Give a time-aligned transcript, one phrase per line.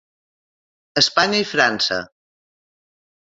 [1.01, 2.01] Espanya i França.